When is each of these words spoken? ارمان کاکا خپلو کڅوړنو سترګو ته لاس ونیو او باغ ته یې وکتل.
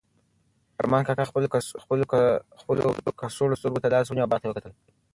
ارمان 0.79 1.01
کاکا 1.07 1.23
خپلو 2.59 2.91
کڅوړنو 3.19 3.57
سترګو 3.59 3.81
ته 3.83 3.91
لاس 3.93 4.05
ونیو 4.07 4.23
او 4.25 4.31
باغ 4.31 4.39
ته 4.39 4.45
یې 4.47 4.51
وکتل. 4.51 4.73